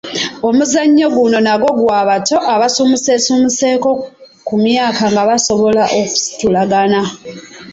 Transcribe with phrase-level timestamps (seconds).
[0.47, 3.91] Omuzannyo guno nagwo gwa bato abasuumuuseemukko
[4.47, 7.01] ku myaka nga basobola okusitulagana.